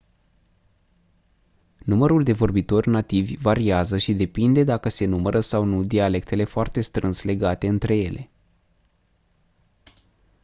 [1.83, 7.23] numărul de vorbitori nativi variază și depinde dacă se numără sau nu dialectele foarte strâns
[7.23, 8.29] legate între ele